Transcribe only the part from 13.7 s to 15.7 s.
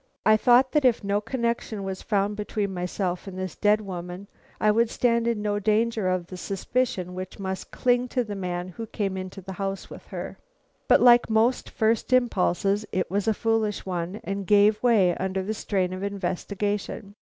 one and gave way under the